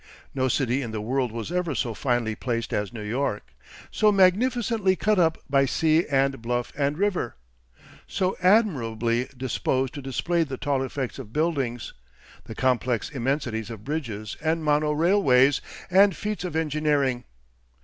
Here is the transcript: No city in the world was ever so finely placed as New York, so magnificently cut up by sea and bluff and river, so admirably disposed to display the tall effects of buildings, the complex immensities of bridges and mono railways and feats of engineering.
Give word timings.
No 0.33 0.47
city 0.47 0.81
in 0.81 0.89
the 0.89 0.99
world 0.99 1.31
was 1.31 1.51
ever 1.51 1.75
so 1.75 1.93
finely 1.93 2.33
placed 2.33 2.73
as 2.73 2.91
New 2.91 3.03
York, 3.03 3.53
so 3.91 4.11
magnificently 4.11 4.95
cut 4.95 5.19
up 5.19 5.37
by 5.47 5.65
sea 5.67 6.07
and 6.07 6.41
bluff 6.41 6.73
and 6.75 6.97
river, 6.97 7.35
so 8.07 8.35
admirably 8.41 9.29
disposed 9.37 9.93
to 9.93 10.01
display 10.01 10.43
the 10.43 10.57
tall 10.57 10.81
effects 10.81 11.19
of 11.19 11.31
buildings, 11.31 11.93
the 12.45 12.55
complex 12.55 13.11
immensities 13.11 13.69
of 13.69 13.83
bridges 13.83 14.37
and 14.41 14.63
mono 14.63 14.91
railways 14.91 15.61
and 15.91 16.15
feats 16.17 16.43
of 16.43 16.55
engineering. 16.55 17.25